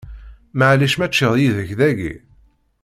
[0.57, 2.13] Maɛlic ma ččiɣ yid-k dagi?